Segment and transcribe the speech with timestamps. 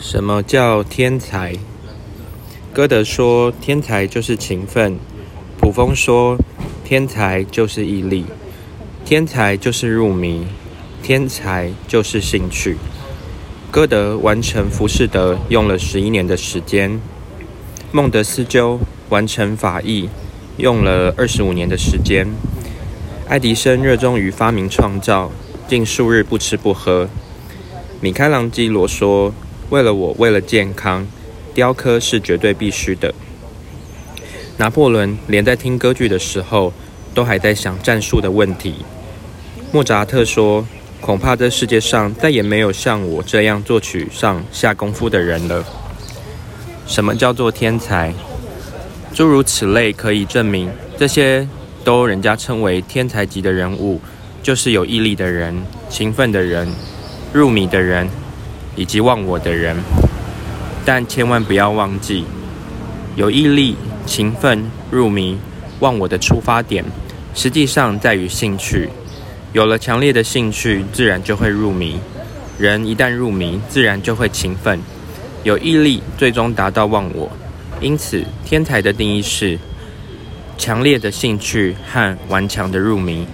[0.00, 1.56] 什么叫天才？
[2.72, 4.94] 歌德说，天才就是勤奋；
[5.60, 6.38] 普风说，
[6.84, 8.22] 天才就是毅力；
[9.04, 10.44] 天才就是入迷；
[11.02, 12.76] 天才就是兴趣。
[13.72, 17.00] 歌德完成《浮士德》用了十一年的时间，
[17.90, 20.08] 孟德斯鸠完成法义
[20.58, 22.28] 用了二十五年的时间，
[23.28, 25.32] 爱迪生热衷于发明创造，
[25.66, 27.08] 竟数日不吃不喝。
[28.00, 29.34] 米开朗基罗说。
[29.70, 31.06] 为了我，为了健康，
[31.52, 33.14] 雕刻是绝对必须的。
[34.56, 36.72] 拿破仑连在听歌剧的时候，
[37.14, 38.76] 都还在想战术的问题。
[39.70, 40.66] 莫扎特说
[41.00, 45.64] ：“恐怕这世界上再也没有像我这样作曲上下功夫的人了。”
[46.86, 48.14] 什么叫做天才？
[49.14, 51.46] 诸如此类可以证明，这些
[51.84, 54.00] 都人家称为天才级的人物，
[54.42, 55.54] 就是有毅力的人、
[55.90, 56.66] 勤奋的人、
[57.32, 58.08] 入迷的人。
[58.78, 59.76] 以及忘我的人，
[60.84, 62.24] 但千万不要忘记，
[63.16, 63.74] 有毅力、
[64.06, 65.36] 勤奋、入迷、
[65.80, 66.84] 忘我的出发点，
[67.34, 68.88] 实际上在于兴趣。
[69.52, 71.98] 有了强烈的兴趣，自然就会入迷。
[72.56, 74.78] 人一旦入迷，自然就会勤奋。
[75.42, 77.28] 有毅力，最终达到忘我。
[77.80, 79.58] 因此，天才的定义是
[80.56, 83.26] 强烈的兴趣和顽强的入迷。